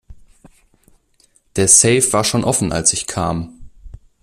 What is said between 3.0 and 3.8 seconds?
kam.